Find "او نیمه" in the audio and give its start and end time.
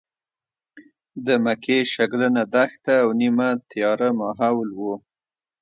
3.03-3.49